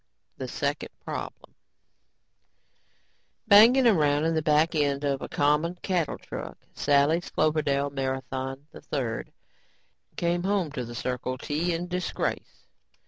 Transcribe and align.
Banging 0.39 0.89
around 3.85 4.23
in 4.25 4.33
the 4.33 4.41
back 4.41 4.73
end 4.73 5.03
of 5.03 5.21
a 5.21 5.29
common 5.29 5.75
cattle 5.83 6.17
truck, 6.17 6.57
Sally's 6.73 7.29
Cloverdale 7.29 7.91
Marathon 7.91 8.65
III 8.73 9.31
came 10.15 10.41
home 10.41 10.71
to 10.71 10.85
the 10.85 10.95
Circle 10.95 11.37
T 11.37 11.71
in 11.75 11.87
disgrace. 11.87 12.63